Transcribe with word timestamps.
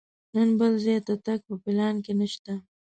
نن 0.33 0.49
بل 0.59 0.73
ځای 0.85 0.99
ته 1.07 1.13
تګ 1.25 1.39
په 1.47 1.55
پلان 1.63 1.95
کې 2.05 2.13
نه 2.19 2.27
شته. 2.33 2.53